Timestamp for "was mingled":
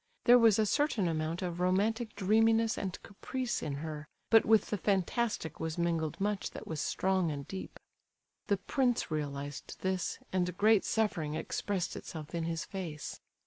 5.59-6.19